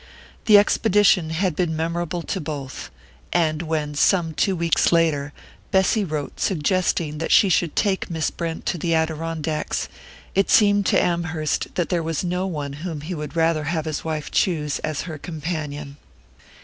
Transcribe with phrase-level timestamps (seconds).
[0.45, 2.89] The expedition had been memorable to both;
[3.31, 5.31] and when, some two weeks later,
[5.69, 9.89] Bessy wrote suggesting that she should take Miss Brent to the Adirondacks,
[10.33, 14.03] it seemed to Amherst that there was no one whom he would rather have his
[14.03, 15.97] wife choose as her companion.